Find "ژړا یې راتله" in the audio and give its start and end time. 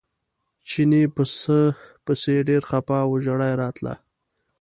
3.25-3.93